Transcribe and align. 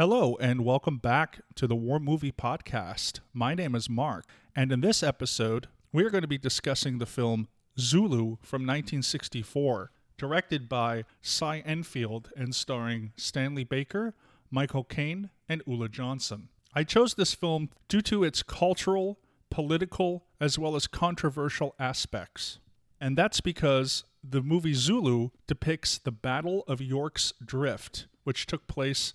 Hello, 0.00 0.34
and 0.40 0.64
welcome 0.64 0.96
back 0.96 1.42
to 1.56 1.66
the 1.66 1.76
War 1.76 2.00
Movie 2.00 2.32
Podcast. 2.32 3.20
My 3.34 3.54
name 3.54 3.74
is 3.74 3.90
Mark, 3.90 4.24
and 4.56 4.72
in 4.72 4.80
this 4.80 5.02
episode, 5.02 5.68
we 5.92 6.02
are 6.06 6.08
going 6.08 6.22
to 6.22 6.26
be 6.26 6.38
discussing 6.38 6.96
the 6.96 7.04
film 7.04 7.48
Zulu 7.78 8.38
from 8.40 8.62
1964, 8.62 9.90
directed 10.16 10.70
by 10.70 11.04
Cy 11.20 11.62
Endfield 11.66 12.32
and 12.34 12.54
starring 12.54 13.12
Stanley 13.18 13.62
Baker, 13.62 14.14
Michael 14.50 14.84
Caine, 14.84 15.28
and 15.50 15.62
Ulla 15.68 15.90
Johnson. 15.90 16.48
I 16.74 16.82
chose 16.82 17.12
this 17.12 17.34
film 17.34 17.68
due 17.86 18.00
to 18.00 18.24
its 18.24 18.42
cultural, 18.42 19.18
political, 19.50 20.24
as 20.40 20.58
well 20.58 20.76
as 20.76 20.86
controversial 20.86 21.74
aspects. 21.78 22.58
And 23.02 23.18
that's 23.18 23.42
because 23.42 24.04
the 24.24 24.40
movie 24.40 24.72
Zulu 24.72 25.28
depicts 25.46 25.98
the 25.98 26.10
Battle 26.10 26.64
of 26.66 26.80
Rorke's 26.80 27.34
Drift, 27.44 28.06
which 28.24 28.46
took 28.46 28.66
place 28.66 29.12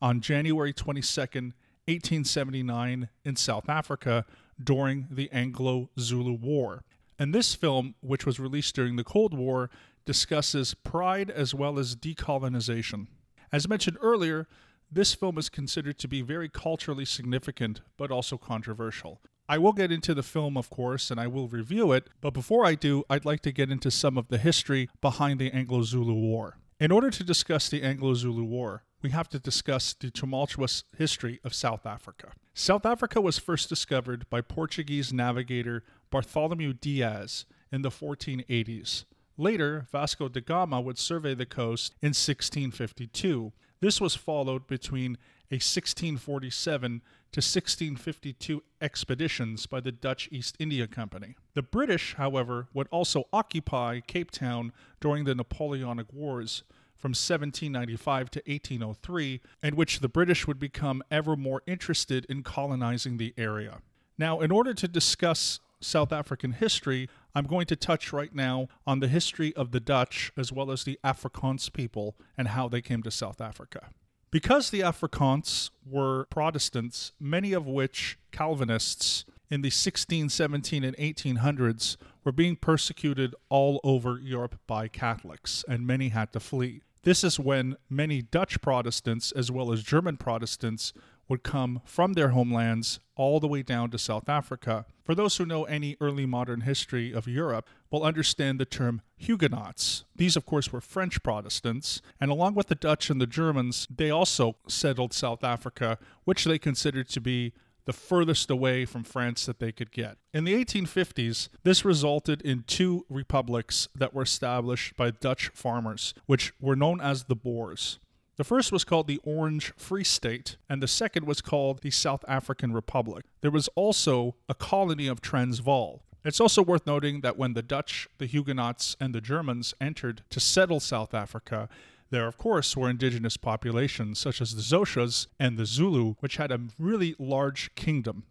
on 0.00 0.20
January 0.20 0.72
22nd, 0.72 1.52
1879, 1.86 3.08
in 3.24 3.36
South 3.36 3.68
Africa 3.68 4.24
during 4.62 5.06
the 5.10 5.30
Anglo 5.32 5.90
Zulu 5.98 6.34
War. 6.34 6.84
And 7.18 7.34
this 7.34 7.54
film, 7.54 7.94
which 8.00 8.26
was 8.26 8.38
released 8.38 8.74
during 8.74 8.96
the 8.96 9.04
Cold 9.04 9.34
War, 9.34 9.70
discusses 10.04 10.74
pride 10.74 11.30
as 11.30 11.54
well 11.54 11.78
as 11.78 11.96
decolonization. 11.96 13.06
As 13.52 13.68
mentioned 13.68 13.98
earlier, 14.00 14.46
this 14.90 15.14
film 15.14 15.36
is 15.38 15.48
considered 15.48 15.98
to 15.98 16.08
be 16.08 16.22
very 16.22 16.48
culturally 16.48 17.04
significant, 17.04 17.80
but 17.96 18.10
also 18.10 18.38
controversial. 18.38 19.20
I 19.48 19.58
will 19.58 19.72
get 19.72 19.90
into 19.90 20.14
the 20.14 20.22
film, 20.22 20.56
of 20.56 20.68
course, 20.68 21.10
and 21.10 21.18
I 21.18 21.26
will 21.26 21.48
review 21.48 21.92
it, 21.92 22.08
but 22.20 22.34
before 22.34 22.66
I 22.66 22.74
do, 22.74 23.04
I'd 23.08 23.24
like 23.24 23.40
to 23.40 23.52
get 23.52 23.70
into 23.70 23.90
some 23.90 24.18
of 24.18 24.28
the 24.28 24.38
history 24.38 24.90
behind 25.00 25.40
the 25.40 25.50
Anglo 25.52 25.82
Zulu 25.82 26.12
War. 26.12 26.58
In 26.78 26.92
order 26.92 27.10
to 27.10 27.24
discuss 27.24 27.68
the 27.68 27.82
Anglo 27.82 28.14
Zulu 28.14 28.44
War, 28.44 28.82
we 29.02 29.10
have 29.10 29.28
to 29.28 29.38
discuss 29.38 29.94
the 29.94 30.10
tumultuous 30.10 30.84
history 30.96 31.40
of 31.44 31.54
South 31.54 31.86
Africa. 31.86 32.32
South 32.54 32.84
Africa 32.84 33.20
was 33.20 33.38
first 33.38 33.68
discovered 33.68 34.28
by 34.28 34.40
Portuguese 34.40 35.12
navigator 35.12 35.84
Bartholomew 36.10 36.72
Diaz 36.72 37.44
in 37.70 37.82
the 37.82 37.90
1480s. 37.90 39.04
Later, 39.36 39.86
Vasco 39.92 40.28
da 40.28 40.40
Gama 40.40 40.80
would 40.80 40.98
survey 40.98 41.34
the 41.34 41.46
coast 41.46 41.94
in 42.02 42.08
1652. 42.08 43.52
This 43.80 44.00
was 44.00 44.16
followed 44.16 44.66
between 44.66 45.16
a 45.50 45.62
1647 45.62 47.00
to 47.30 47.38
1652 47.38 48.62
expeditions 48.80 49.66
by 49.66 49.80
the 49.80 49.92
Dutch 49.92 50.28
East 50.32 50.56
India 50.58 50.86
Company. 50.88 51.36
The 51.54 51.62
British, 51.62 52.14
however, 52.16 52.66
would 52.74 52.88
also 52.90 53.28
occupy 53.32 54.00
Cape 54.00 54.30
Town 54.30 54.72
during 55.00 55.24
the 55.24 55.34
Napoleonic 55.34 56.12
Wars 56.12 56.64
from 56.98 57.10
1795 57.10 58.30
to 58.32 58.42
1803, 58.46 59.40
in 59.62 59.76
which 59.76 60.00
the 60.00 60.08
British 60.08 60.46
would 60.46 60.58
become 60.58 61.02
ever 61.10 61.36
more 61.36 61.62
interested 61.66 62.26
in 62.28 62.42
colonizing 62.42 63.16
the 63.16 63.32
area. 63.38 63.78
Now, 64.18 64.40
in 64.40 64.50
order 64.50 64.74
to 64.74 64.88
discuss 64.88 65.60
South 65.80 66.12
African 66.12 66.52
history, 66.52 67.08
I'm 67.34 67.46
going 67.46 67.66
to 67.66 67.76
touch 67.76 68.12
right 68.12 68.34
now 68.34 68.68
on 68.86 68.98
the 68.98 69.08
history 69.08 69.54
of 69.54 69.70
the 69.70 69.80
Dutch 69.80 70.32
as 70.36 70.52
well 70.52 70.72
as 70.72 70.82
the 70.82 70.98
Afrikaans 71.04 71.72
people 71.72 72.16
and 72.36 72.48
how 72.48 72.68
they 72.68 72.82
came 72.82 73.02
to 73.04 73.10
South 73.10 73.40
Africa. 73.40 73.90
Because 74.30 74.70
the 74.70 74.80
Afrikaans 74.80 75.70
were 75.88 76.26
Protestants, 76.26 77.12
many 77.20 77.52
of 77.52 77.66
which 77.66 78.18
Calvinists 78.32 79.24
in 79.50 79.62
the 79.62 79.70
16, 79.70 80.28
17, 80.28 80.84
and 80.84 80.96
1800s 80.96 81.96
were 82.24 82.32
being 82.32 82.56
persecuted 82.56 83.34
all 83.48 83.80
over 83.82 84.18
Europe 84.18 84.58
by 84.66 84.88
Catholics, 84.88 85.64
and 85.68 85.86
many 85.86 86.10
had 86.10 86.32
to 86.32 86.40
flee. 86.40 86.82
This 87.02 87.24
is 87.24 87.38
when 87.38 87.76
many 87.88 88.22
Dutch 88.22 88.60
Protestants, 88.60 89.32
as 89.32 89.50
well 89.50 89.72
as 89.72 89.82
German 89.82 90.16
Protestants, 90.16 90.92
would 91.28 91.42
come 91.42 91.80
from 91.84 92.14
their 92.14 92.30
homelands 92.30 93.00
all 93.14 93.38
the 93.38 93.48
way 93.48 93.62
down 93.62 93.90
to 93.90 93.98
South 93.98 94.28
Africa. 94.28 94.86
For 95.04 95.14
those 95.14 95.36
who 95.36 95.46
know 95.46 95.64
any 95.64 95.96
early 96.00 96.26
modern 96.26 96.62
history 96.62 97.12
of 97.12 97.28
Europe, 97.28 97.68
will 97.90 98.02
understand 98.02 98.58
the 98.58 98.64
term 98.64 99.02
Huguenots. 99.16 100.04
These, 100.16 100.36
of 100.36 100.46
course, 100.46 100.72
were 100.72 100.80
French 100.80 101.22
Protestants, 101.22 102.02
and 102.20 102.30
along 102.30 102.54
with 102.54 102.68
the 102.68 102.74
Dutch 102.74 103.10
and 103.10 103.20
the 103.20 103.26
Germans, 103.26 103.86
they 103.94 104.10
also 104.10 104.56
settled 104.66 105.12
South 105.12 105.44
Africa, 105.44 105.98
which 106.24 106.44
they 106.44 106.58
considered 106.58 107.08
to 107.10 107.20
be 107.20 107.52
the 107.88 107.92
furthest 107.94 108.50
away 108.50 108.84
from 108.84 109.02
France 109.02 109.46
that 109.46 109.60
they 109.60 109.72
could 109.72 109.90
get. 109.90 110.18
In 110.34 110.44
the 110.44 110.52
1850s, 110.52 111.48
this 111.62 111.86
resulted 111.86 112.42
in 112.42 112.64
two 112.66 113.06
republics 113.08 113.88
that 113.94 114.12
were 114.12 114.24
established 114.24 114.94
by 114.94 115.10
Dutch 115.10 115.48
farmers, 115.54 116.12
which 116.26 116.52
were 116.60 116.76
known 116.76 117.00
as 117.00 117.24
the 117.24 117.34
Boers. 117.34 117.98
The 118.36 118.44
first 118.44 118.72
was 118.72 118.84
called 118.84 119.06
the 119.06 119.20
Orange 119.24 119.72
Free 119.78 120.04
State, 120.04 120.58
and 120.68 120.82
the 120.82 120.86
second 120.86 121.26
was 121.26 121.40
called 121.40 121.80
the 121.80 121.90
South 121.90 122.26
African 122.28 122.74
Republic. 122.74 123.24
There 123.40 123.50
was 123.50 123.70
also 123.74 124.36
a 124.50 124.54
colony 124.54 125.06
of 125.06 125.22
Transvaal. 125.22 126.02
It's 126.26 126.40
also 126.40 126.62
worth 126.62 126.86
noting 126.86 127.22
that 127.22 127.38
when 127.38 127.54
the 127.54 127.62
Dutch, 127.62 128.06
the 128.18 128.26
Huguenots, 128.26 128.98
and 129.00 129.14
the 129.14 129.22
Germans 129.22 129.72
entered 129.80 130.24
to 130.28 130.40
settle 130.40 130.78
South 130.78 131.14
Africa, 131.14 131.70
there, 132.10 132.26
of 132.26 132.38
course, 132.38 132.76
were 132.76 132.88
indigenous 132.88 133.36
populations 133.36 134.18
such 134.18 134.40
as 134.40 134.54
the 134.54 134.62
Xhosas 134.62 135.26
and 135.38 135.56
the 135.56 135.66
Zulu, 135.66 136.14
which 136.20 136.36
had 136.36 136.50
a 136.50 136.60
really 136.78 137.14
large 137.18 137.74
kingdom. 137.74 138.24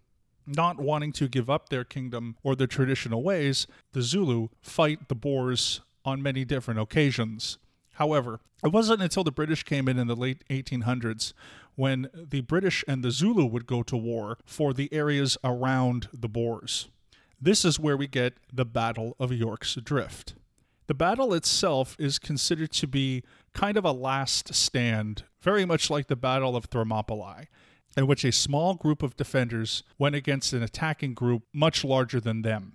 Not 0.46 0.80
wanting 0.80 1.12
to 1.14 1.28
give 1.28 1.50
up 1.50 1.70
their 1.70 1.84
kingdom 1.84 2.38
or 2.42 2.56
their 2.56 2.68
traditional 2.68 3.22
ways, 3.22 3.68
the 3.92 4.02
Zulu 4.02 4.48
fight 4.62 5.10
the 5.10 5.16
Boers 5.16 5.82
on 6.06 6.24
many 6.24 6.46
different 6.46 6.80
occasions. 6.80 7.58
However, 7.94 8.40
it 8.64 8.72
wasn't 8.72 9.02
until 9.02 9.24
the 9.24 9.32
British 9.32 9.64
came 9.64 9.88
in 9.88 10.00
in 10.00 10.08
the 10.08 10.16
late 10.16 10.44
1800s 10.50 11.34
when 11.76 12.10
the 12.14 12.42
British 12.42 12.84
and 12.88 13.04
the 13.04 13.12
Zulu 13.12 13.46
would 13.46 13.68
go 13.68 13.84
to 13.84 13.98
war 13.98 14.38
for 14.46 14.74
the 14.74 14.92
areas 14.92 15.38
around 15.44 16.08
the 16.12 16.30
Boers. 16.30 16.90
This 17.40 17.64
is 17.64 17.80
where 17.80 17.98
we 17.98 18.08
get 18.08 18.34
the 18.52 18.66
Battle 18.66 19.16
of 19.20 19.30
Rorke's 19.30 19.76
Drift. 19.76 20.34
The 20.88 20.94
battle 20.94 21.34
itself 21.34 21.96
is 22.00 22.18
considered 22.18 22.72
to 22.72 22.88
be 22.88 23.24
kind 23.58 23.76
of 23.76 23.84
a 23.84 23.92
last 23.92 24.54
stand, 24.54 25.24
very 25.42 25.66
much 25.66 25.90
like 25.90 26.06
the 26.06 26.16
Battle 26.16 26.56
of 26.56 26.66
Thermopylae, 26.66 27.48
in 27.98 28.06
which 28.06 28.24
a 28.24 28.32
small 28.32 28.76
group 28.76 29.02
of 29.02 29.18
defenders 29.18 29.82
went 29.98 30.14
against 30.14 30.54
an 30.54 30.62
attacking 30.62 31.16
group 31.16 31.42
much 31.52 31.84
larger 31.84 32.20
than 32.20 32.44
them. 32.44 32.74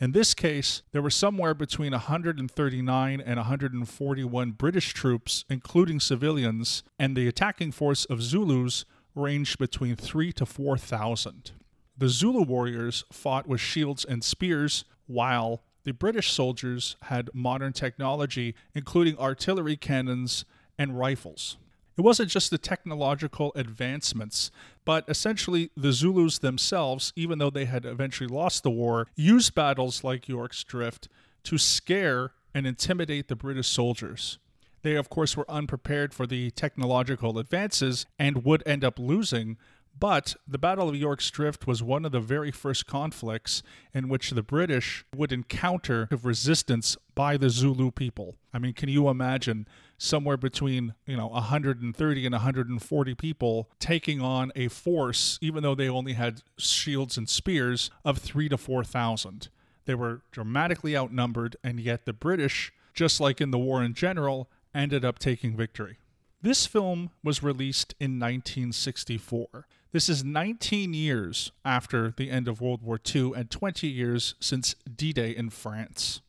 In 0.00 0.10
this 0.10 0.34
case, 0.34 0.82
there 0.90 1.00
were 1.00 1.08
somewhere 1.08 1.54
between 1.54 1.92
139 1.92 3.20
and 3.20 3.36
141 3.36 4.50
British 4.50 4.92
troops, 4.92 5.44
including 5.48 6.00
civilians, 6.00 6.82
and 6.98 7.16
the 7.16 7.28
attacking 7.28 7.70
force 7.70 8.04
of 8.04 8.20
Zulus 8.20 8.84
ranged 9.14 9.56
between 9.56 9.94
3 9.94 10.32
to 10.32 10.44
4,000. 10.44 11.52
The 11.96 12.08
Zulu 12.08 12.42
warriors 12.42 13.04
fought 13.12 13.46
with 13.46 13.60
shields 13.60 14.04
and 14.04 14.24
spears, 14.24 14.84
while 15.06 15.62
the 15.84 15.92
British 15.92 16.32
soldiers 16.32 16.96
had 17.02 17.30
modern 17.32 17.72
technology, 17.72 18.54
including 18.74 19.18
artillery 19.18 19.76
cannons 19.76 20.44
and 20.78 20.98
rifles. 20.98 21.56
It 21.96 22.00
wasn't 22.00 22.30
just 22.30 22.50
the 22.50 22.58
technological 22.58 23.52
advancements, 23.54 24.50
but 24.84 25.04
essentially 25.06 25.70
the 25.76 25.92
Zulus 25.92 26.38
themselves, 26.38 27.12
even 27.14 27.38
though 27.38 27.50
they 27.50 27.66
had 27.66 27.84
eventually 27.84 28.26
lost 28.26 28.64
the 28.64 28.70
war, 28.70 29.06
used 29.14 29.54
battles 29.54 30.02
like 30.02 30.28
Rorke's 30.28 30.64
Drift 30.64 31.08
to 31.44 31.56
scare 31.56 32.32
and 32.52 32.66
intimidate 32.66 33.28
the 33.28 33.36
British 33.36 33.68
soldiers. 33.68 34.38
They, 34.82 34.96
of 34.96 35.08
course, 35.08 35.36
were 35.36 35.50
unprepared 35.50 36.12
for 36.12 36.26
the 36.26 36.50
technological 36.50 37.38
advances 37.38 38.06
and 38.18 38.44
would 38.44 38.62
end 38.66 38.84
up 38.84 38.98
losing, 38.98 39.56
but 39.98 40.34
the 40.46 40.58
Battle 40.58 40.88
of 40.88 41.00
Rorke's 41.00 41.30
Drift 41.30 41.66
was 41.66 41.82
one 41.82 42.04
of 42.04 42.12
the 42.12 42.20
very 42.20 42.50
first 42.50 42.86
conflicts 42.86 43.62
in 43.92 44.08
which 44.08 44.30
the 44.30 44.42
British 44.42 45.04
would 45.14 45.32
encounter 45.32 46.08
resistance 46.24 46.96
by 47.14 47.36
the 47.36 47.50
Zulu 47.50 47.90
people. 47.90 48.34
I 48.52 48.58
mean, 48.58 48.72
can 48.74 48.88
you 48.88 49.08
imagine 49.08 49.66
somewhere 49.96 50.36
between, 50.36 50.94
you 51.06 51.16
know, 51.16 51.28
130 51.28 52.26
and 52.26 52.32
140 52.32 53.14
people 53.14 53.68
taking 53.78 54.20
on 54.20 54.52
a 54.56 54.68
force, 54.68 55.38
even 55.40 55.62
though 55.62 55.74
they 55.74 55.88
only 55.88 56.14
had 56.14 56.42
shields 56.58 57.16
and 57.16 57.28
spears, 57.28 57.90
of 58.04 58.18
three 58.18 58.48
to 58.48 58.58
4,000? 58.58 59.48
They 59.86 59.94
were 59.94 60.22
dramatically 60.32 60.96
outnumbered, 60.96 61.56
and 61.62 61.78
yet 61.78 62.04
the 62.04 62.12
British, 62.12 62.72
just 62.94 63.20
like 63.20 63.40
in 63.40 63.50
the 63.50 63.58
war 63.58 63.82
in 63.82 63.94
general, 63.94 64.48
ended 64.74 65.04
up 65.04 65.18
taking 65.18 65.56
victory. 65.56 65.98
This 66.44 66.66
film 66.66 67.08
was 67.22 67.42
released 67.42 67.94
in 67.98 68.20
1964. 68.20 69.66
This 69.92 70.10
is 70.10 70.22
19 70.22 70.92
years 70.92 71.52
after 71.64 72.12
the 72.14 72.30
end 72.30 72.48
of 72.48 72.60
World 72.60 72.82
War 72.82 73.00
II 73.02 73.32
and 73.34 73.50
20 73.50 73.88
years 73.88 74.34
since 74.40 74.74
D 74.94 75.14
Day 75.14 75.34
in 75.34 75.48
France. 75.48 76.20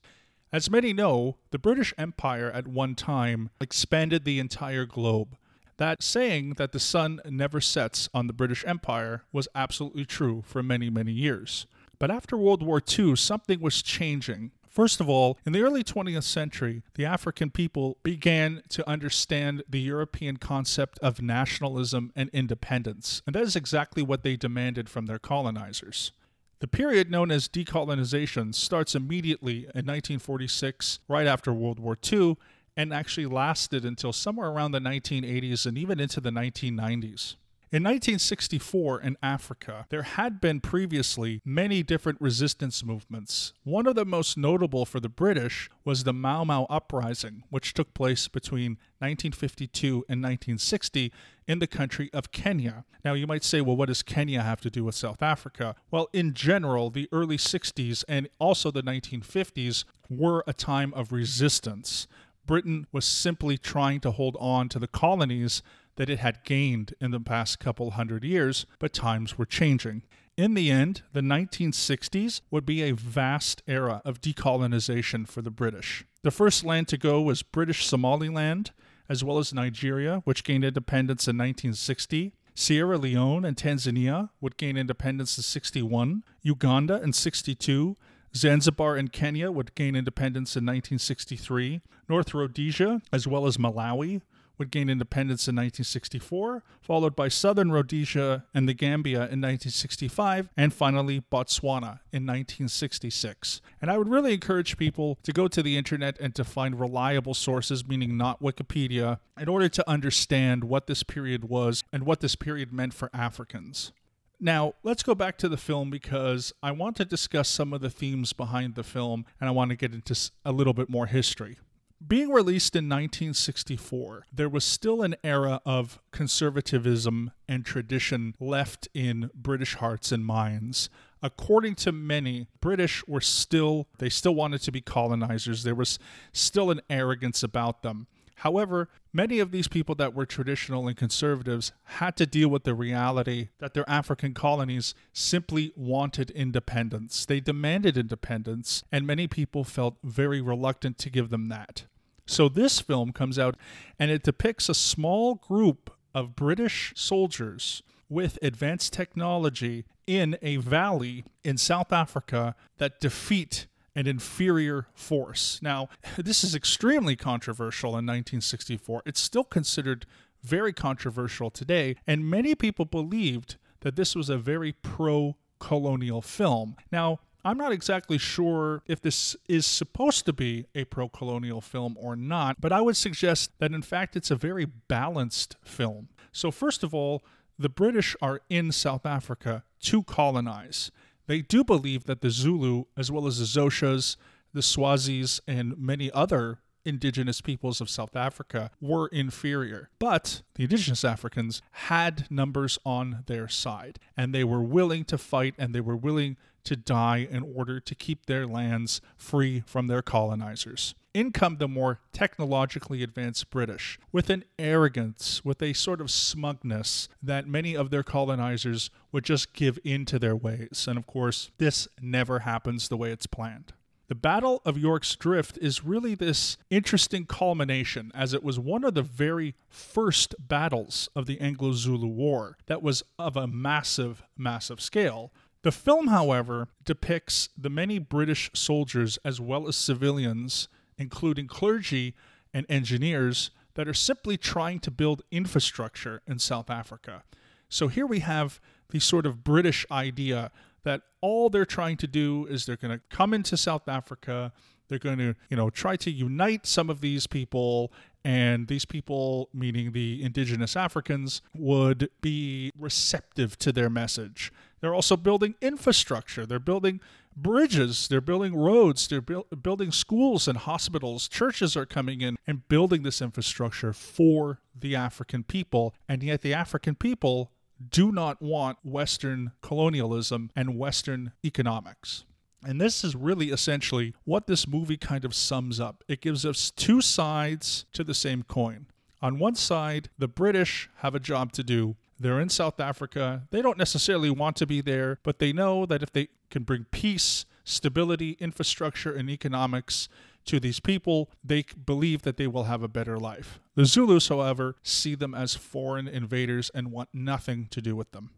As 0.53 0.71
many 0.71 0.93
know, 0.93 1.35
the 1.51 1.59
British 1.59 1.93
Empire 1.97 2.49
at 2.49 2.65
one 2.65 2.95
time 2.95 3.49
expanded 3.59 4.23
the 4.23 4.39
entire 4.39 4.85
globe. 4.85 5.35
That 5.75 6.01
saying 6.01 6.53
that 6.53 6.71
the 6.71 6.79
sun 6.79 7.19
never 7.29 7.59
sets 7.59 8.07
on 8.13 8.27
the 8.27 8.33
British 8.33 8.63
Empire 8.65 9.23
was 9.33 9.49
absolutely 9.53 10.05
true 10.05 10.45
for 10.47 10.63
many, 10.63 10.89
many 10.89 11.11
years. 11.11 11.67
But 11.99 12.09
after 12.09 12.37
World 12.37 12.63
War 12.63 12.81
II, 12.97 13.17
something 13.17 13.59
was 13.59 13.81
changing. 13.81 14.51
First 14.75 14.99
of 14.99 15.07
all, 15.07 15.37
in 15.45 15.53
the 15.53 15.61
early 15.61 15.85
20th 15.85 16.23
century, 16.23 16.83
the 16.95 17.05
African 17.05 17.49
people 17.49 17.97
began 18.03 18.61
to 18.67 18.87
understand 18.89 19.63
the 19.69 19.79
European 19.79 20.35
concept 20.35 20.99
of 20.99 21.21
nationalism 21.21 22.11
and 22.13 22.29
independence, 22.33 23.21
and 23.25 23.33
that 23.33 23.43
is 23.43 23.55
exactly 23.55 24.03
what 24.03 24.23
they 24.23 24.35
demanded 24.35 24.89
from 24.89 25.05
their 25.05 25.17
colonizers. 25.17 26.11
The 26.59 26.67
period 26.67 27.09
known 27.09 27.31
as 27.31 27.47
decolonization 27.47 28.53
starts 28.53 28.95
immediately 28.95 29.59
in 29.59 29.85
1946, 29.85 30.99
right 31.07 31.25
after 31.25 31.53
World 31.53 31.79
War 31.79 31.97
II, 32.11 32.35
and 32.75 32.93
actually 32.93 33.27
lasted 33.27 33.85
until 33.85 34.11
somewhere 34.11 34.49
around 34.49 34.73
the 34.73 34.81
1980s 34.81 35.65
and 35.65 35.77
even 35.77 36.01
into 36.01 36.19
the 36.19 36.31
1990s. 36.31 37.35
In 37.75 37.83
1964, 37.83 39.01
in 39.01 39.17
Africa, 39.21 39.85
there 39.89 40.03
had 40.03 40.39
been 40.39 40.61
previously 40.61 41.41
many 41.43 41.83
different 41.83 42.21
resistance 42.21 42.85
movements. 42.85 43.51
One 43.65 43.85
of 43.85 43.95
the 43.95 44.05
most 44.05 44.37
notable 44.37 44.85
for 44.85 45.01
the 45.01 45.09
British 45.09 45.69
was 45.83 46.05
the 46.05 46.13
Mau 46.13 46.45
Mau 46.45 46.67
Uprising, 46.69 47.43
which 47.49 47.73
took 47.73 47.93
place 47.93 48.29
between 48.29 48.77
1952 48.99 50.05
and 50.07 50.23
1960 50.23 51.11
in 51.49 51.59
the 51.59 51.67
country 51.67 52.09
of 52.13 52.31
Kenya. 52.31 52.85
Now, 53.03 53.11
you 53.11 53.27
might 53.27 53.43
say, 53.43 53.59
well, 53.59 53.75
what 53.75 53.89
does 53.89 54.03
Kenya 54.03 54.41
have 54.41 54.61
to 54.61 54.69
do 54.69 54.85
with 54.85 54.95
South 54.95 55.21
Africa? 55.21 55.75
Well, 55.91 56.07
in 56.13 56.33
general, 56.33 56.89
the 56.89 57.09
early 57.11 57.35
60s 57.35 58.05
and 58.07 58.29
also 58.39 58.71
the 58.71 58.83
1950s 58.83 59.83
were 60.09 60.45
a 60.47 60.53
time 60.53 60.93
of 60.93 61.11
resistance. 61.11 62.07
Britain 62.45 62.87
was 62.93 63.05
simply 63.05 63.57
trying 63.57 63.99
to 63.99 64.11
hold 64.11 64.37
on 64.39 64.69
to 64.69 64.79
the 64.79 64.87
colonies 64.87 65.61
that 65.95 66.09
it 66.09 66.19
had 66.19 66.43
gained 66.43 66.93
in 66.99 67.11
the 67.11 67.19
past 67.19 67.59
couple 67.59 67.91
hundred 67.91 68.23
years, 68.23 68.65
but 68.79 68.93
times 68.93 69.37
were 69.37 69.45
changing. 69.45 70.03
In 70.37 70.53
the 70.53 70.69
end, 70.69 71.03
the 71.13 71.21
1960s 71.21 72.41
would 72.51 72.65
be 72.65 72.83
a 72.83 72.91
vast 72.91 73.63
era 73.67 74.01
of 74.03 74.19
decolonization 74.19 75.27
for 75.27 75.41
the 75.41 75.51
British. 75.51 76.05
The 76.23 76.31
first 76.31 76.65
land 76.65 76.89
to 76.89 76.97
go 76.97 77.21
was 77.21 77.41
British 77.41 77.85
Somaliland, 77.85 78.71
as 79.07 79.23
well 79.23 79.37
as 79.37 79.53
Nigeria, 79.53 80.21
which 80.25 80.43
gained 80.43 80.65
independence 80.65 81.27
in 81.27 81.37
1960. 81.37 82.33
Sierra 82.53 82.97
Leone 82.97 83.45
and 83.45 83.55
Tanzania 83.55 84.29
would 84.41 84.57
gain 84.57 84.75
independence 84.75 85.37
in 85.37 85.43
61, 85.43 86.23
Uganda 86.41 87.01
in 87.01 87.13
62, 87.13 87.95
Zanzibar 88.35 88.97
and 88.97 89.11
Kenya 89.11 89.51
would 89.51 89.75
gain 89.75 89.95
independence 89.95 90.55
in 90.55 90.65
1963, 90.65 91.81
North 92.09 92.33
Rhodesia, 92.33 93.01
as 93.13 93.25
well 93.25 93.45
as 93.45 93.57
Malawi, 93.57 94.21
would 94.57 94.71
gain 94.71 94.89
independence 94.89 95.47
in 95.47 95.55
1964, 95.55 96.63
followed 96.81 97.15
by 97.15 97.27
southern 97.27 97.71
Rhodesia 97.71 98.45
and 98.53 98.67
the 98.67 98.73
Gambia 98.73 99.17
in 99.17 99.41
1965, 99.41 100.49
and 100.55 100.73
finally 100.73 101.21
Botswana 101.31 101.99
in 102.11 102.25
1966. 102.25 103.61
And 103.81 103.91
I 103.91 103.97
would 103.97 104.09
really 104.09 104.33
encourage 104.33 104.77
people 104.77 105.17
to 105.23 105.31
go 105.31 105.47
to 105.47 105.61
the 105.61 105.77
internet 105.77 106.19
and 106.19 106.33
to 106.35 106.43
find 106.43 106.79
reliable 106.79 107.33
sources, 107.33 107.87
meaning 107.87 108.17
not 108.17 108.41
Wikipedia, 108.41 109.19
in 109.39 109.49
order 109.49 109.69
to 109.69 109.89
understand 109.89 110.63
what 110.63 110.87
this 110.87 111.03
period 111.03 111.45
was 111.45 111.83
and 111.91 112.05
what 112.05 112.21
this 112.21 112.35
period 112.35 112.71
meant 112.71 112.93
for 112.93 113.09
Africans. 113.13 113.91
Now, 114.39 114.73
let's 114.83 115.03
go 115.03 115.15
back 115.15 115.37
to 115.39 115.49
the 115.49 115.57
film 115.57 115.89
because 115.89 116.53
I 116.61 116.71
want 116.71 116.97
to 116.97 117.05
discuss 117.05 117.47
some 117.47 117.73
of 117.73 117.81
the 117.81 117.89
themes 117.89 118.33
behind 118.33 118.75
the 118.75 118.83
film 118.83 119.25
and 119.39 119.47
I 119.47 119.51
want 119.51 119.69
to 119.69 119.77
get 119.77 119.93
into 119.93 120.15
a 120.43 120.51
little 120.51 120.73
bit 120.73 120.89
more 120.89 121.05
history. 121.05 121.57
Being 122.05 122.29
released 122.29 122.75
in 122.75 122.85
1964, 122.85 124.25
there 124.31 124.49
was 124.49 124.65
still 124.65 125.01
an 125.01 125.15
era 125.23 125.61
of 125.65 125.99
conservatism 126.11 127.31
and 127.47 127.65
tradition 127.65 128.35
left 128.39 128.87
in 128.93 129.31
British 129.33 129.75
hearts 129.75 130.11
and 130.11 130.25
minds. 130.25 130.89
According 131.23 131.75
to 131.75 131.91
many, 131.91 132.47
British 132.59 133.07
were 133.07 133.21
still, 133.21 133.87
they 133.97 134.09
still 134.09 134.35
wanted 134.35 134.61
to 134.63 134.71
be 134.71 134.81
colonizers. 134.81 135.63
There 135.63 135.73
was 135.73 135.97
still 136.33 136.69
an 136.69 136.81
arrogance 136.89 137.41
about 137.43 137.81
them. 137.81 138.07
However, 138.39 138.89
many 139.13 139.39
of 139.39 139.51
these 139.51 139.67
people 139.67 139.95
that 139.95 140.13
were 140.13 140.25
traditional 140.25 140.87
and 140.87 140.97
conservatives 140.97 141.71
had 141.83 142.17
to 142.17 142.25
deal 142.25 142.49
with 142.49 142.63
the 142.63 142.75
reality 142.75 143.49
that 143.59 143.73
their 143.73 143.89
African 143.89 144.33
colonies 144.33 144.93
simply 145.13 145.71
wanted 145.75 146.31
independence. 146.31 147.25
They 147.25 147.39
demanded 147.39 147.97
independence, 147.97 148.83
and 148.91 149.07
many 149.07 149.27
people 149.27 149.63
felt 149.63 149.97
very 150.03 150.41
reluctant 150.41 150.97
to 150.99 151.09
give 151.09 151.29
them 151.29 151.47
that. 151.49 151.85
So 152.27 152.49
this 152.49 152.79
film 152.79 153.11
comes 153.11 153.37
out 153.37 153.55
and 153.99 154.11
it 154.11 154.23
depicts 154.23 154.67
a 154.67 154.73
small 154.73 155.35
group 155.35 155.91
of 156.13 156.35
British 156.35 156.93
soldiers 156.95 157.83
with 158.09 158.39
advanced 158.41 158.93
technology 158.93 159.85
in 160.07 160.37
a 160.41 160.57
valley 160.57 161.23
in 161.43 161.57
South 161.57 161.91
Africa 161.91 162.55
that 162.77 162.99
defeat 162.99 163.67
an 163.95 164.07
inferior 164.07 164.87
force. 164.93 165.59
Now, 165.61 165.89
this 166.17 166.43
is 166.43 166.55
extremely 166.55 167.15
controversial 167.15 167.91
in 167.91 168.05
1964. 168.05 169.03
It's 169.05 169.21
still 169.21 169.43
considered 169.43 170.05
very 170.43 170.73
controversial 170.73 171.49
today, 171.49 171.95
and 172.05 172.29
many 172.29 172.53
people 172.55 172.85
believed 172.85 173.55
that 173.81 173.95
this 173.95 174.15
was 174.15 174.29
a 174.29 174.37
very 174.37 174.73
pro 174.73 175.35
colonial 175.59 176.21
film. 176.21 176.75
Now, 176.91 177.19
I'm 177.43 177.57
not 177.57 177.71
exactly 177.71 178.17
sure 178.17 178.81
if 178.87 179.01
this 179.01 179.35
is 179.47 179.67
supposed 179.67 180.25
to 180.25 180.33
be 180.33 180.65
a 180.73 180.85
pro 180.85 181.07
colonial 181.07 181.61
film 181.61 181.95
or 181.99 182.15
not, 182.15 182.59
but 182.59 182.71
I 182.71 182.81
would 182.81 182.97
suggest 182.97 183.51
that 183.59 183.71
in 183.71 183.83
fact 183.83 184.15
it's 184.15 184.31
a 184.31 184.35
very 184.35 184.65
balanced 184.65 185.55
film. 185.63 186.09
So, 186.31 186.49
first 186.49 186.83
of 186.83 186.93
all, 186.93 187.23
the 187.57 187.69
British 187.69 188.15
are 188.21 188.41
in 188.49 188.71
South 188.71 189.05
Africa 189.05 189.63
to 189.81 190.03
colonize. 190.03 190.91
They 191.27 191.41
do 191.41 191.63
believe 191.63 192.05
that 192.05 192.21
the 192.21 192.29
Zulu, 192.29 192.85
as 192.95 193.11
well 193.11 193.27
as 193.27 193.39
the 193.39 193.45
Xhosas, 193.45 194.17
the 194.53 194.61
Swazis, 194.61 195.39
and 195.47 195.77
many 195.77 196.11
other 196.11 196.59
indigenous 196.85 197.41
peoples 197.41 197.81
of 197.81 197.89
South 197.89 198.15
Africa 198.15 198.69
were 198.79 199.07
inferior. 199.07 199.89
But 199.99 200.43
the 200.53 200.63
indigenous 200.63 201.03
Africans 201.03 201.61
had 201.71 202.29
numbers 202.29 202.77
on 202.85 203.23
their 203.25 203.47
side, 203.47 203.99
and 204.15 204.33
they 204.33 204.43
were 204.43 204.61
willing 204.61 205.03
to 205.05 205.17
fight 205.17 205.55
and 205.57 205.73
they 205.73 205.81
were 205.81 205.97
willing 205.97 206.37
to 206.65 206.75
die 206.75 207.27
in 207.29 207.43
order 207.55 207.79
to 207.79 207.95
keep 207.95 208.25
their 208.25 208.45
lands 208.45 209.01
free 209.15 209.63
from 209.65 209.87
their 209.87 210.01
colonizers. 210.01 210.95
In 211.13 211.31
come 211.31 211.57
the 211.57 211.67
more 211.69 212.01
technologically 212.11 213.01
advanced 213.01 213.49
British, 213.49 213.97
with 214.11 214.29
an 214.29 214.43
arrogance, 214.59 215.45
with 215.45 215.61
a 215.61 215.71
sort 215.71 216.01
of 216.01 216.11
smugness 216.11 217.07
that 217.23 217.47
many 217.47 217.75
of 217.75 217.89
their 217.89 218.03
colonizers 218.03 218.89
would 219.13 219.23
just 219.23 219.53
give 219.53 219.79
in 219.85 220.03
to 220.05 220.19
their 220.19 220.35
ways. 220.35 220.85
And 220.89 220.97
of 220.97 221.07
course, 221.07 221.51
this 221.57 221.87
never 222.01 222.39
happens 222.39 222.89
the 222.89 222.97
way 222.97 223.11
it's 223.11 223.27
planned. 223.27 223.71
The 224.07 224.13
Battle 224.13 224.61
of 224.65 224.83
Rorke's 224.83 225.15
Drift 225.15 225.57
is 225.59 225.83
really 225.83 226.13
this 226.13 226.57
interesting 226.69 227.25
culmination, 227.25 228.11
as 228.13 228.35
it 228.35 228.43
was 228.43 228.59
one 228.59 228.83
of 228.83 228.93
the 228.93 229.01
very 229.01 229.55
first 229.67 230.35
battles 230.37 231.09
of 231.15 231.25
the 231.25 231.41
Anglo 231.41 231.71
Zulu 231.71 232.07
War 232.07 232.55
that 232.67 232.83
was 232.83 233.03
of 233.17 233.35
a 233.35 233.47
massive, 233.47 234.21
massive 234.37 234.79
scale. 234.79 235.31
The 235.65 235.71
film, 235.71 236.09
however, 236.09 236.67
depicts 236.83 237.49
the 237.57 237.71
many 237.71 237.97
British 237.97 238.51
soldiers 238.53 239.17
as 239.25 239.41
well 239.41 239.67
as 239.67 239.75
civilians, 239.75 240.67
including 240.95 241.47
clergy 241.47 242.13
and 242.53 242.67
engineers, 242.69 243.49
that 243.73 243.87
are 243.87 243.93
simply 243.95 244.37
trying 244.37 244.79
to 244.81 244.91
build 244.91 245.23
infrastructure 245.31 246.21
in 246.27 246.37
South 246.37 246.69
Africa. 246.69 247.23
So 247.67 247.87
here 247.87 248.05
we 248.05 248.19
have 248.19 248.61
the 248.91 248.99
sort 248.99 249.25
of 249.25 249.43
British 249.43 249.87
idea 249.89 250.51
that 250.83 251.01
all 251.19 251.49
they're 251.49 251.65
trying 251.65 251.97
to 251.97 252.07
do 252.07 252.45
is 252.45 252.67
they're 252.67 252.77
going 252.77 252.99
to 252.99 253.01
come 253.09 253.33
into 253.33 253.57
South 253.57 253.87
Africa, 253.87 254.53
they're 254.87 254.99
going 254.99 255.17
to, 255.17 255.33
you 255.49 255.57
know, 255.57 255.71
try 255.71 255.95
to 255.95 256.11
unite 256.11 256.67
some 256.67 256.91
of 256.91 257.01
these 257.01 257.25
people 257.25 257.91
and 258.25 258.67
these 258.67 258.85
people, 258.85 259.49
meaning 259.53 259.91
the 259.91 260.23
indigenous 260.23 260.75
Africans, 260.75 261.43
would 261.53 262.09
be 262.21 262.71
receptive 262.75 263.55
to 263.59 263.71
their 263.71 263.87
message. 263.87 264.51
They're 264.81 264.95
also 264.95 265.15
building 265.15 265.53
infrastructure. 265.61 266.43
They're 266.43 266.57
building 266.57 267.01
bridges. 267.37 268.07
They're 268.07 268.21
building 268.21 268.55
roads. 268.55 269.07
They're 269.07 269.21
bu- 269.21 269.43
building 269.61 269.91
schools 269.91 270.47
and 270.47 270.57
hospitals. 270.57 271.27
Churches 271.27 271.77
are 271.77 271.85
coming 271.85 272.21
in 272.21 272.35
and 272.47 272.67
building 272.67 273.03
this 273.03 273.21
infrastructure 273.21 273.93
for 273.93 274.59
the 274.77 274.95
African 274.95 275.43
people. 275.43 275.93
And 276.09 276.23
yet, 276.23 276.41
the 276.41 276.53
African 276.55 276.95
people 276.95 277.51
do 277.91 278.11
not 278.11 278.41
want 278.41 278.79
Western 278.83 279.51
colonialism 279.61 280.49
and 280.55 280.79
Western 280.79 281.31
economics. 281.43 282.25
And 282.65 282.81
this 282.81 283.03
is 283.03 283.15
really 283.15 283.51
essentially 283.51 284.13
what 284.23 284.47
this 284.47 284.67
movie 284.67 284.97
kind 284.97 285.23
of 285.23 285.35
sums 285.35 285.79
up. 285.79 286.03
It 286.07 286.21
gives 286.21 286.45
us 286.45 286.71
two 286.71 286.99
sides 286.99 287.85
to 287.93 288.03
the 288.03 288.13
same 288.13 288.43
coin. 288.43 288.87
On 289.21 289.39
one 289.39 289.55
side, 289.55 290.09
the 290.17 290.27
British 290.27 290.89
have 290.97 291.15
a 291.15 291.19
job 291.19 291.51
to 291.53 291.63
do. 291.63 291.95
They're 292.19 292.39
in 292.39 292.49
South 292.49 292.79
Africa. 292.79 293.43
They 293.51 293.61
don't 293.61 293.77
necessarily 293.77 294.29
want 294.29 294.55
to 294.57 294.65
be 294.65 294.81
there, 294.81 295.19
but 295.23 295.39
they 295.39 295.53
know 295.53 295.85
that 295.85 296.01
if 296.01 296.11
they 296.11 296.29
can 296.49 296.63
bring 296.63 296.85
peace, 296.91 297.45
stability, 297.63 298.37
infrastructure, 298.39 299.13
and 299.13 299.29
economics 299.29 300.07
to 300.45 300.59
these 300.59 300.79
people, 300.79 301.29
they 301.43 301.65
believe 301.85 302.21
that 302.21 302.37
they 302.37 302.47
will 302.47 302.65
have 302.65 302.83
a 302.83 302.87
better 302.87 303.17
life. 303.17 303.59
The 303.75 303.85
Zulus, 303.85 304.29
however, 304.29 304.75
see 304.83 305.15
them 305.15 305.33
as 305.33 305.55
foreign 305.55 306.07
invaders 306.07 306.71
and 306.73 306.91
want 306.91 307.09
nothing 307.13 307.67
to 307.71 307.81
do 307.81 307.95
with 307.95 308.11
them. 308.11 308.29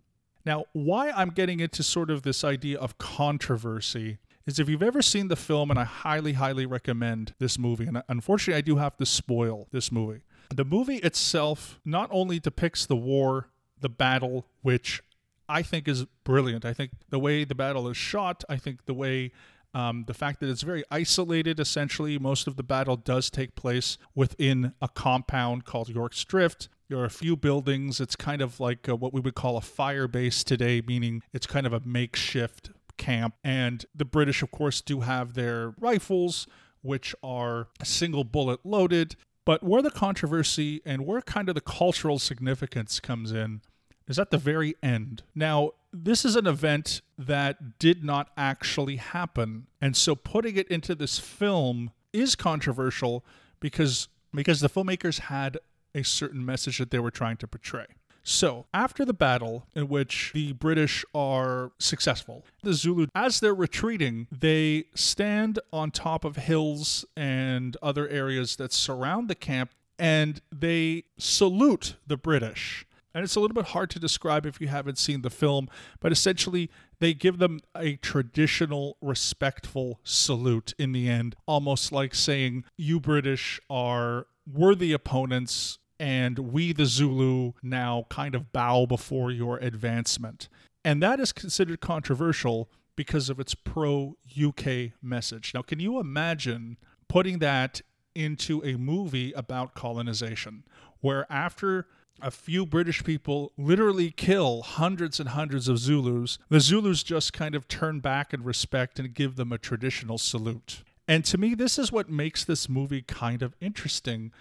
Now, 0.47 0.63
why 0.71 1.11
I'm 1.11 1.31
getting 1.31 1.59
into 1.59 1.83
sort 1.83 2.09
of 2.09 2.21
this 2.21 2.45
idea 2.45 2.79
of 2.79 2.97
controversy 2.97 4.17
is 4.45 4.59
if 4.59 4.69
you've 4.69 4.81
ever 4.81 5.01
seen 5.01 5.27
the 5.27 5.35
film, 5.35 5.69
and 5.69 5.77
I 5.77 5.83
highly, 5.83 6.33
highly 6.33 6.65
recommend 6.65 7.33
this 7.37 7.59
movie, 7.59 7.85
and 7.85 8.01
unfortunately, 8.07 8.57
I 8.57 8.61
do 8.61 8.77
have 8.77 8.95
to 8.95 9.05
spoil 9.05 9.67
this 9.71 9.91
movie. 9.91 10.21
The 10.55 10.63
movie 10.63 10.99
itself 10.99 11.81
not 11.83 12.07
only 12.13 12.39
depicts 12.39 12.85
the 12.85 12.95
war, 12.95 13.49
the 13.81 13.89
battle, 13.89 14.47
which 14.61 15.03
I 15.49 15.63
think 15.63 15.85
is 15.85 16.05
brilliant. 16.23 16.63
I 16.63 16.71
think 16.71 16.91
the 17.09 17.19
way 17.19 17.43
the 17.43 17.53
battle 17.53 17.89
is 17.89 17.97
shot, 17.97 18.45
I 18.47 18.55
think 18.55 18.85
the 18.85 18.93
way 18.93 19.33
um, 19.77 20.05
the 20.07 20.13
fact 20.15 20.39
that 20.39 20.49
it's 20.49 20.63
very 20.63 20.83
isolated, 20.89 21.59
essentially, 21.59 22.17
most 22.17 22.47
of 22.47 22.55
the 22.55 22.63
battle 22.63 22.95
does 22.95 23.29
take 23.29 23.53
place 23.53 23.99
within 24.15 24.73
a 24.81 24.87
compound 24.87 25.65
called 25.65 25.95
Rorke's 25.95 26.25
Drift. 26.25 26.67
There 26.89 26.97
are 26.97 27.05
a 27.05 27.11
few 27.11 27.35
buildings. 27.37 28.01
It's 28.01 28.15
kind 28.15 28.41
of 28.41 28.59
like 28.59 28.89
uh, 28.89 28.95
what 28.95 29.13
we 29.13 29.21
would 29.21 29.35
call 29.35 29.55
a 29.55 29.61
fire 29.61 30.07
base 30.07 30.43
today, 30.43 30.81
meaning 30.87 31.21
it's 31.31 31.45
kind 31.45 31.67
of 31.67 31.73
a 31.73 31.81
makeshift 31.85 32.71
camp. 32.97 33.35
And 33.43 33.85
the 33.93 34.03
British, 34.03 34.41
of 34.41 34.49
course, 34.49 34.81
do 34.81 35.01
have 35.01 35.35
their 35.35 35.75
rifles, 35.79 36.47
which 36.81 37.13
are 37.21 37.67
single 37.83 38.23
bullet 38.23 38.61
loaded. 38.65 39.15
But 39.45 39.61
where 39.61 39.83
the 39.83 39.91
controversy 39.91 40.81
and 40.87 41.05
where 41.05 41.21
kind 41.21 41.49
of 41.49 41.55
the 41.55 41.61
cultural 41.61 42.17
significance 42.17 42.99
comes 42.99 43.31
in 43.31 43.61
is 44.07 44.17
at 44.17 44.31
the 44.31 44.39
very 44.39 44.73
end. 44.81 45.21
Now, 45.35 45.73
this 45.93 46.25
is 46.25 46.35
an 46.35 46.47
event 46.47 47.01
that 47.17 47.79
did 47.79 48.03
not 48.03 48.29
actually 48.37 48.97
happen. 48.97 49.67
And 49.81 49.95
so 49.95 50.15
putting 50.15 50.57
it 50.57 50.67
into 50.67 50.95
this 50.95 51.19
film 51.19 51.91
is 52.13 52.35
controversial 52.35 53.25
because 53.59 54.07
because 54.33 54.59
the 54.59 54.69
filmmakers 54.69 55.19
had 55.19 55.57
a 55.95 56.03
certain 56.03 56.45
message 56.45 56.77
that 56.77 56.91
they 56.91 56.99
were 56.99 57.11
trying 57.11 57.37
to 57.37 57.47
portray. 57.47 57.87
So, 58.23 58.65
after 58.73 59.05
the 59.05 59.13
battle 59.13 59.67
in 59.73 59.87
which 59.87 60.31
the 60.33 60.51
British 60.51 61.05
are 61.15 61.71
successful, 61.79 62.45
the 62.61 62.73
Zulu, 62.73 63.07
as 63.15 63.39
they're 63.39 63.55
retreating, 63.55 64.27
they 64.29 64.83
stand 64.95 65.59
on 65.71 65.91
top 65.91 66.25
of 66.25 66.35
hills 66.35 67.05
and 67.15 67.77
other 67.81 68.05
areas 68.09 68.57
that 68.57 68.73
surround 68.73 69.29
the 69.29 69.35
camp 69.35 69.71
and 69.97 70.41
they 70.51 71.05
salute 71.17 71.95
the 72.05 72.17
British. 72.17 72.85
And 73.17 73.23
it's 73.23 73.35
a 73.35 73.39
little 73.39 73.55
bit 73.55 73.69
hard 73.69 73.89
to 73.89 73.99
describe 73.99 74.45
if 74.45 74.61
you 74.61 74.67
haven't 74.67 74.99
seen 74.99 75.23
the 75.23 75.31
film, 75.31 75.69
but 75.99 76.11
essentially 76.11 76.69
they 76.99 77.15
give 77.15 77.39
them 77.39 77.61
a 77.75 77.95
traditional, 77.95 78.95
respectful 79.01 79.99
salute 80.03 80.75
in 80.77 80.91
the 80.91 81.09
end, 81.09 81.35
almost 81.47 81.91
like 81.91 82.13
saying, 82.13 82.63
You 82.77 82.99
British 82.99 83.59
are 83.71 84.27
worthy 84.45 84.93
opponents 84.93 85.79
and 85.99 86.37
we, 86.37 86.73
the 86.73 86.85
Zulu, 86.85 87.53
now 87.63 88.05
kind 88.09 88.35
of 88.35 88.53
bow 88.53 88.85
before 88.85 89.31
your 89.31 89.57
advancement. 89.57 90.47
And 90.85 91.01
that 91.01 91.19
is 91.19 91.31
considered 91.31 91.81
controversial 91.81 92.69
because 92.95 93.31
of 93.31 93.39
its 93.39 93.55
pro 93.55 94.15
UK 94.39 94.91
message. 95.01 95.55
Now, 95.55 95.63
can 95.63 95.79
you 95.79 95.99
imagine 95.99 96.77
putting 97.07 97.39
that 97.39 97.81
into 98.13 98.63
a 98.63 98.75
movie 98.75 99.33
about 99.33 99.73
colonization, 99.73 100.65
where 101.01 101.25
after 101.31 101.87
a 102.21 102.31
few 102.31 102.65
British 102.65 103.03
people 103.03 103.51
literally 103.57 104.11
kill 104.11 104.61
hundreds 104.61 105.19
and 105.19 105.29
hundreds 105.29 105.67
of 105.67 105.77
Zulus, 105.77 106.37
the 106.49 106.59
Zulus 106.59 107.03
just 107.03 107.33
kind 107.33 107.55
of 107.55 107.67
turn 107.67 107.99
back 107.99 108.33
in 108.33 108.43
respect 108.43 108.99
and 108.99 109.13
give 109.13 109.35
them 109.35 109.51
a 109.51 109.57
traditional 109.57 110.17
salute. 110.17 110.83
And 111.07 111.23
to 111.25 111.37
me, 111.37 111.53
this 111.55 111.79
is 111.79 111.91
what 111.91 112.09
makes 112.09 112.43
this 112.43 112.67
movie 112.67 113.01
kind 113.01 113.41
of 113.41 113.55
interesting 113.61 114.31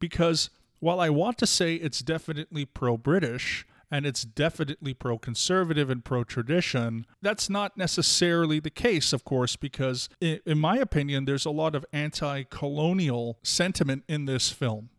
because 0.00 0.50
while 0.80 1.00
I 1.00 1.10
want 1.10 1.38
to 1.38 1.46
say 1.46 1.74
it's 1.74 2.00
definitely 2.00 2.64
pro 2.64 2.96
British 2.96 3.66
and 3.90 4.04
it's 4.04 4.22
definitely 4.22 4.94
pro 4.94 5.18
conservative 5.18 5.88
and 5.90 6.04
pro 6.04 6.24
tradition, 6.24 7.06
that's 7.22 7.48
not 7.48 7.76
necessarily 7.76 8.60
the 8.60 8.70
case, 8.70 9.12
of 9.12 9.24
course, 9.24 9.56
because 9.56 10.08
in 10.20 10.58
my 10.58 10.76
opinion, 10.76 11.24
there's 11.24 11.46
a 11.46 11.50
lot 11.50 11.74
of 11.74 11.86
anti 11.92 12.42
colonial 12.44 13.38
sentiment 13.42 14.04
in 14.08 14.26
this 14.26 14.50
film. 14.50 14.90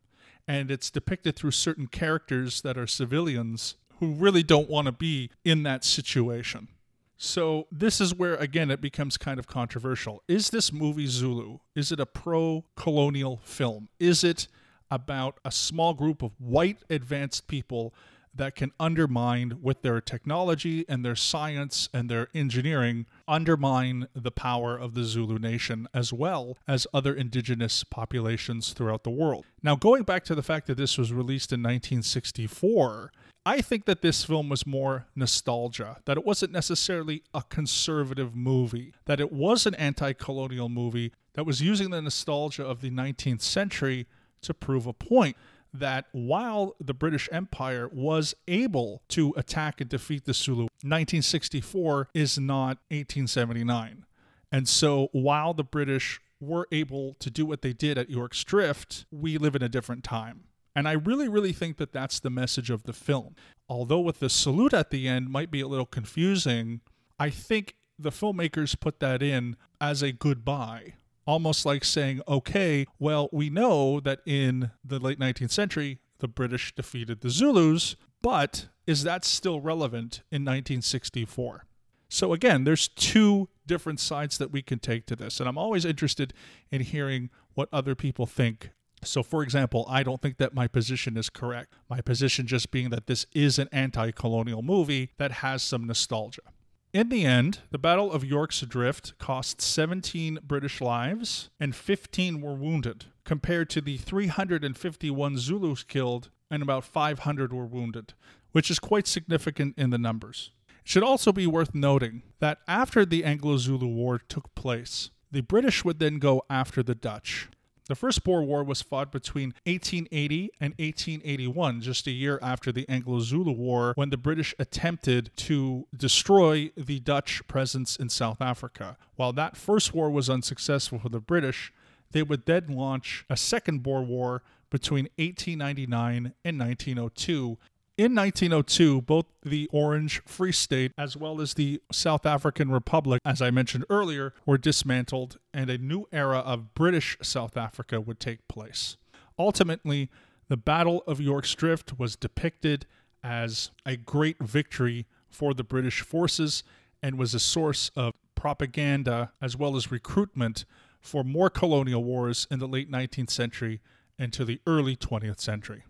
And 0.49 0.71
it's 0.71 0.89
depicted 0.89 1.35
through 1.35 1.51
certain 1.51 1.85
characters 1.85 2.61
that 2.63 2.75
are 2.75 2.87
civilians 2.87 3.75
who 3.99 4.13
really 4.13 4.41
don't 4.41 4.67
want 4.67 4.87
to 4.87 4.91
be 4.91 5.29
in 5.45 5.61
that 5.61 5.83
situation. 5.83 6.69
So, 7.17 7.67
this 7.71 8.01
is 8.01 8.15
where, 8.15 8.33
again, 8.35 8.71
it 8.71 8.81
becomes 8.81 9.15
kind 9.15 9.37
of 9.39 9.45
controversial. 9.45 10.23
Is 10.27 10.49
this 10.49 10.73
movie 10.73 11.05
Zulu? 11.05 11.59
Is 11.75 11.91
it 11.91 11.99
a 11.99 12.05
pro 12.07 12.65
colonial 12.75 13.41
film? 13.43 13.89
Is 13.99 14.23
it 14.23 14.47
about 14.89 15.39
a 15.45 15.51
small 15.51 15.93
group 15.93 16.23
of 16.23 16.31
white 16.39 16.79
advanced 16.89 17.47
people 17.47 17.93
that 18.33 18.55
can 18.55 18.71
undermine 18.79 19.59
with 19.61 19.81
their 19.81 19.99
technology 19.99 20.85
and 20.87 21.03
their 21.03 21.15
science 21.15 21.89
and 21.93 22.09
their 22.09 22.27
engineering 22.33 23.05
undermine 23.27 24.07
the 24.13 24.31
power 24.31 24.77
of 24.77 24.93
the 24.93 25.03
Zulu 25.03 25.39
nation 25.39 25.87
as 25.93 26.13
well 26.13 26.57
as 26.67 26.87
other 26.93 27.13
indigenous 27.13 27.83
populations 27.83 28.73
throughout 28.73 29.03
the 29.03 29.09
world. 29.09 29.45
Now 29.63 29.75
going 29.75 30.03
back 30.03 30.23
to 30.25 30.35
the 30.35 30.43
fact 30.43 30.67
that 30.67 30.77
this 30.77 30.97
was 30.97 31.11
released 31.11 31.51
in 31.51 31.61
1964, 31.61 33.11
I 33.45 33.61
think 33.61 33.85
that 33.85 34.01
this 34.01 34.23
film 34.23 34.49
was 34.49 34.67
more 34.67 35.07
nostalgia, 35.15 35.97
that 36.05 36.17
it 36.17 36.25
wasn't 36.25 36.51
necessarily 36.51 37.23
a 37.33 37.41
conservative 37.41 38.35
movie, 38.35 38.93
that 39.05 39.19
it 39.19 39.31
was 39.31 39.65
an 39.65 39.75
anti 39.75 40.13
colonial 40.13 40.69
movie 40.69 41.13
that 41.33 41.45
was 41.45 41.61
using 41.61 41.89
the 41.89 42.01
nostalgia 42.01 42.65
of 42.65 42.81
the 42.81 42.91
19th 42.91 43.41
century 43.41 44.07
to 44.41 44.53
prove 44.53 44.85
a 44.85 44.93
point 44.93 45.35
that 45.73 46.05
while 46.11 46.75
the 46.79 46.93
British 46.93 47.29
Empire 47.31 47.89
was 47.91 48.33
able 48.47 49.01
to 49.09 49.33
attack 49.37 49.81
and 49.81 49.89
defeat 49.89 50.25
the 50.25 50.33
Zulu, 50.33 50.63
1964 50.81 52.09
is 52.13 52.37
not 52.39 52.77
1879. 52.89 54.05
And 54.51 54.67
so 54.67 55.09
while 55.11 55.53
the 55.53 55.63
British 55.63 56.19
were 56.39 56.67
able 56.71 57.15
to 57.19 57.29
do 57.29 57.45
what 57.45 57.61
they 57.61 57.73
did 57.73 57.97
at 57.97 58.13
Rorke's 58.13 58.43
Drift, 58.43 59.05
we 59.11 59.37
live 59.37 59.55
in 59.55 59.61
a 59.61 59.69
different 59.69 60.03
time. 60.03 60.45
And 60.75 60.87
I 60.87 60.93
really, 60.93 61.27
really 61.27 61.51
think 61.51 61.77
that 61.77 61.91
that's 61.91 62.19
the 62.19 62.29
message 62.29 62.69
of 62.69 62.83
the 62.83 62.93
film. 62.93 63.35
Although 63.67 63.99
with 63.99 64.19
the 64.19 64.29
salute 64.29 64.73
at 64.73 64.91
the 64.91 65.07
end 65.07 65.29
might 65.29 65.51
be 65.51 65.61
a 65.61 65.67
little 65.67 65.85
confusing, 65.85 66.81
I 67.19 67.29
think 67.29 67.75
the 67.97 68.11
filmmakers 68.11 68.79
put 68.79 68.99
that 69.01 69.21
in 69.21 69.57
as 69.81 70.01
a 70.01 70.11
goodbye 70.11 70.93
almost 71.29 71.63
like 71.63 71.85
saying, 71.85 72.21
okay, 72.27 72.87
well, 72.97 73.29
we 73.31 73.51
know 73.51 73.99
that 73.99 74.19
in 74.25 74.71
the 74.83 74.97
late 74.97 75.19
19th 75.19 75.51
century, 75.51 75.99
the 76.17 76.27
British 76.27 76.73
defeated 76.73 77.21
the 77.21 77.29
Zulus, 77.29 77.95
but 78.23 78.67
is 78.87 79.03
that 79.03 79.23
still 79.23 79.61
relevant 79.61 80.23
in 80.31 80.43
1964? 80.43 81.65
So 82.09 82.33
again, 82.33 82.63
there's 82.63 82.87
two 82.87 83.47
different 83.67 83.99
sides 83.99 84.39
that 84.39 84.51
we 84.51 84.63
can 84.63 84.79
take 84.79 85.05
to 85.05 85.15
this, 85.15 85.39
and 85.39 85.47
I'm 85.47 85.57
always 85.57 85.85
interested 85.85 86.33
in 86.71 86.81
hearing 86.81 87.29
what 87.53 87.69
other 87.71 87.93
people 87.93 88.25
think. 88.25 88.71
So, 89.03 89.21
for 89.21 89.43
example, 89.43 89.85
I 89.87 90.01
don't 90.01 90.21
think 90.21 90.37
that 90.37 90.55
my 90.55 90.67
position 90.67 91.15
is 91.15 91.29
correct. 91.29 91.75
My 91.89 92.01
position 92.01 92.47
just 92.47 92.71
being 92.71 92.89
that 92.89 93.05
this 93.05 93.27
is 93.33 93.59
an 93.59 93.69
anti 93.71 94.09
colonial 94.11 94.63
movie 94.63 95.11
that 95.19 95.31
has 95.31 95.61
some 95.61 95.85
nostalgia. 95.85 96.41
In 96.91 97.09
the 97.09 97.23
end, 97.23 97.59
the 97.69 97.77
Battle 97.77 98.11
of 98.11 98.23
Rorke's 98.23 98.61
Drift 98.61 99.15
cost 99.19 99.61
17 99.61 100.39
British 100.41 100.81
lives 100.81 101.51
and 101.59 101.75
15 101.75 102.41
were 102.41 102.55
wounded, 102.55 103.05
compared 103.23 103.69
to 103.69 103.81
the 103.81 103.97
351 103.97 105.37
Zulus 105.37 105.83
killed 105.83 106.31
and 106.49 106.63
about 106.63 106.83
500 106.83 107.53
were 107.53 107.67
wounded, 107.67 108.13
which 108.53 108.71
is 108.71 108.79
quite 108.79 109.05
significant 109.05 109.75
in 109.77 109.91
the 109.91 109.99
numbers. 109.99 110.49
It 110.67 110.89
should 110.89 111.03
also 111.03 111.31
be 111.31 111.45
worth 111.45 111.75
noting 111.75 112.23
that 112.39 112.57
after 112.67 113.05
the 113.05 113.23
Anglo 113.23 113.57
Zulu 113.57 113.85
War 113.85 114.17
took 114.17 114.55
place, 114.55 115.11
the 115.31 115.41
British 115.41 115.85
would 115.85 115.99
then 115.99 116.17
go 116.17 116.41
after 116.49 116.81
the 116.81 116.95
Dutch. 116.95 117.49
The 117.89 117.95
First 117.95 118.23
Boer 118.23 118.43
War 118.43 118.63
was 118.63 118.83
fought 118.83 119.11
between 119.11 119.55
1880 119.65 120.51
and 120.61 120.75
1881, 120.77 121.81
just 121.81 122.05
a 122.05 122.11
year 122.11 122.37
after 122.39 122.71
the 122.71 122.87
Anglo 122.87 123.19
Zulu 123.19 123.51
War, 123.51 123.93
when 123.95 124.11
the 124.11 124.17
British 124.17 124.53
attempted 124.59 125.31
to 125.37 125.87
destroy 125.97 126.69
the 126.77 126.99
Dutch 126.99 127.41
presence 127.47 127.95
in 127.95 128.09
South 128.09 128.41
Africa. 128.41 128.95
While 129.15 129.33
that 129.33 129.57
first 129.57 129.91
war 129.91 130.11
was 130.11 130.29
unsuccessful 130.29 130.99
for 130.99 131.09
the 131.09 131.19
British, 131.19 131.73
they 132.11 132.21
would 132.21 132.45
then 132.45 132.67
launch 132.67 133.25
a 133.27 133.35
second 133.35 133.81
Boer 133.81 134.03
War 134.03 134.43
between 134.69 135.05
1899 135.17 136.33
and 136.45 136.59
1902 136.59 137.57
in 137.99 138.15
1902, 138.15 139.01
both 139.01 139.25
the 139.43 139.67
Orange 139.73 140.21
Free 140.23 140.53
State 140.53 140.93
as 140.97 141.17
well 141.17 141.41
as 141.41 141.55
the 141.55 141.81
South 141.91 142.25
African 142.25 142.71
Republic, 142.71 143.19
as 143.25 143.41
I 143.41 143.51
mentioned 143.51 143.83
earlier, 143.89 144.33
were 144.45 144.57
dismantled 144.57 145.37
and 145.53 145.69
a 145.69 145.77
new 145.77 146.05
era 146.13 146.37
of 146.37 146.73
British 146.73 147.17
South 147.21 147.57
Africa 147.57 147.99
would 147.99 148.21
take 148.21 148.47
place. 148.47 148.95
Ultimately, 149.37 150.09
the 150.47 150.55
Battle 150.55 151.03
of 151.07 151.19
Rorke's 151.19 151.53
Drift 151.53 151.99
was 151.99 152.15
depicted 152.15 152.85
as 153.21 153.71
a 153.85 153.97
great 153.97 154.39
victory 154.39 155.05
for 155.29 155.53
the 155.53 155.65
British 155.65 155.99
forces 155.99 156.63
and 157.03 157.19
was 157.19 157.33
a 157.33 157.39
source 157.39 157.91
of 157.97 158.13
propaganda 158.33 159.33
as 159.41 159.57
well 159.57 159.75
as 159.75 159.91
recruitment 159.91 160.63
for 161.01 161.25
more 161.25 161.49
colonial 161.49 162.05
wars 162.05 162.47
in 162.49 162.59
the 162.59 162.67
late 162.67 162.89
19th 162.89 163.29
century 163.29 163.81
and 164.17 164.31
to 164.31 164.45
the 164.45 164.61
early 164.65 164.95
20th 164.95 165.41
century. 165.41 165.83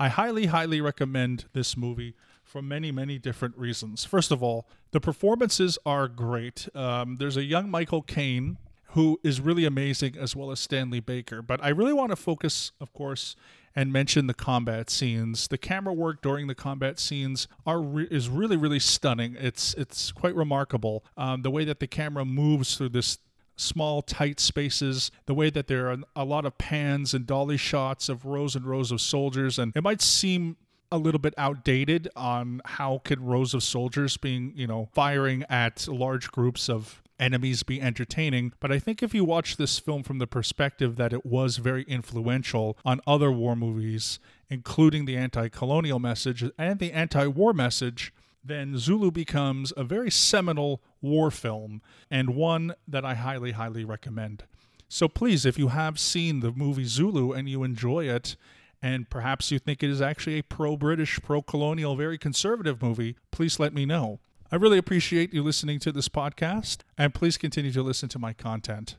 I 0.00 0.08
highly, 0.08 0.46
highly 0.46 0.80
recommend 0.80 1.44
this 1.52 1.76
movie 1.76 2.14
for 2.42 2.62
many, 2.62 2.90
many 2.90 3.18
different 3.18 3.54
reasons. 3.58 4.06
First 4.06 4.30
of 4.30 4.42
all, 4.42 4.66
the 4.92 5.00
performances 5.00 5.78
are 5.84 6.08
great. 6.08 6.70
Um, 6.74 7.16
there's 7.16 7.36
a 7.36 7.44
young 7.44 7.70
Michael 7.70 8.00
Caine 8.00 8.56
who 8.92 9.20
is 9.22 9.42
really 9.42 9.66
amazing, 9.66 10.16
as 10.18 10.34
well 10.34 10.50
as 10.50 10.58
Stanley 10.58 11.00
Baker. 11.00 11.42
But 11.42 11.62
I 11.62 11.68
really 11.68 11.92
want 11.92 12.12
to 12.12 12.16
focus, 12.16 12.72
of 12.80 12.94
course, 12.94 13.36
and 13.76 13.92
mention 13.92 14.26
the 14.26 14.32
combat 14.32 14.88
scenes. 14.88 15.48
The 15.48 15.58
camera 15.58 15.92
work 15.92 16.22
during 16.22 16.46
the 16.46 16.54
combat 16.54 16.98
scenes 16.98 17.46
are 17.66 17.82
re- 17.82 18.08
is 18.10 18.30
really 18.30 18.56
really 18.56 18.80
stunning. 18.80 19.36
It's 19.38 19.74
it's 19.74 20.12
quite 20.12 20.34
remarkable. 20.34 21.04
Um, 21.18 21.42
the 21.42 21.50
way 21.50 21.66
that 21.66 21.78
the 21.78 21.86
camera 21.86 22.24
moves 22.24 22.74
through 22.74 22.88
this 22.88 23.18
small 23.60 24.02
tight 24.02 24.40
spaces 24.40 25.10
the 25.26 25.34
way 25.34 25.50
that 25.50 25.66
there 25.66 25.90
are 25.90 25.98
a 26.16 26.24
lot 26.24 26.44
of 26.44 26.56
pans 26.58 27.14
and 27.14 27.26
dolly 27.26 27.56
shots 27.56 28.08
of 28.08 28.24
rows 28.24 28.56
and 28.56 28.64
rows 28.64 28.90
of 28.90 29.00
soldiers 29.00 29.58
and 29.58 29.72
it 29.76 29.82
might 29.82 30.00
seem 30.00 30.56
a 30.92 30.98
little 30.98 31.20
bit 31.20 31.34
outdated 31.38 32.08
on 32.16 32.60
how 32.64 33.00
could 33.04 33.20
rows 33.20 33.54
of 33.54 33.62
soldiers 33.62 34.16
being 34.16 34.52
you 34.56 34.66
know 34.66 34.88
firing 34.92 35.44
at 35.48 35.86
large 35.88 36.30
groups 36.32 36.68
of 36.68 37.02
enemies 37.20 37.62
be 37.62 37.80
entertaining. 37.80 38.52
But 38.58 38.72
I 38.72 38.78
think 38.78 39.02
if 39.02 39.14
you 39.14 39.24
watch 39.24 39.56
this 39.56 39.78
film 39.78 40.02
from 40.02 40.18
the 40.18 40.26
perspective 40.26 40.96
that 40.96 41.12
it 41.12 41.24
was 41.24 41.58
very 41.58 41.82
influential 41.84 42.76
on 42.84 43.00
other 43.06 43.30
war 43.30 43.54
movies, 43.54 44.18
including 44.48 45.04
the 45.04 45.16
anti 45.16 45.48
colonial 45.48 46.00
message 46.00 46.42
and 46.58 46.78
the 46.78 46.92
anti 46.92 47.26
war 47.26 47.52
message, 47.52 48.12
then 48.42 48.78
Zulu 48.78 49.10
becomes 49.10 49.72
a 49.76 49.84
very 49.84 50.10
seminal 50.10 50.82
war 51.00 51.30
film 51.30 51.82
and 52.10 52.34
one 52.34 52.74
that 52.88 53.04
I 53.04 53.14
highly, 53.14 53.52
highly 53.52 53.84
recommend. 53.84 54.44
So 54.88 55.08
please, 55.08 55.46
if 55.46 55.58
you 55.58 55.68
have 55.68 55.98
seen 55.98 56.40
the 56.40 56.50
movie 56.50 56.84
Zulu 56.84 57.32
and 57.32 57.48
you 57.48 57.62
enjoy 57.62 58.08
it, 58.08 58.36
and 58.82 59.08
perhaps 59.08 59.50
you 59.50 59.58
think 59.58 59.82
it 59.82 59.90
is 59.90 60.00
actually 60.00 60.38
a 60.38 60.42
pro 60.42 60.76
British, 60.76 61.20
pro 61.22 61.42
colonial, 61.42 61.96
very 61.96 62.18
conservative 62.18 62.82
movie, 62.82 63.16
please 63.30 63.60
let 63.60 63.74
me 63.74 63.84
know. 63.84 64.20
I 64.50 64.56
really 64.56 64.78
appreciate 64.78 65.32
you 65.32 65.44
listening 65.44 65.78
to 65.80 65.92
this 65.92 66.08
podcast, 66.08 66.78
and 66.98 67.14
please 67.14 67.36
continue 67.36 67.70
to 67.72 67.82
listen 67.82 68.08
to 68.08 68.18
my 68.18 68.32
content. 68.32 68.96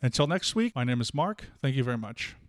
Until 0.00 0.26
next 0.26 0.54
week, 0.54 0.76
my 0.76 0.84
name 0.84 1.00
is 1.00 1.12
Mark. 1.12 1.46
Thank 1.60 1.74
you 1.74 1.82
very 1.82 1.98
much. 1.98 2.36